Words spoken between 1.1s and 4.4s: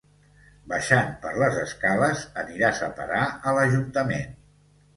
per les escales aniràs a parar a l'ajuntament.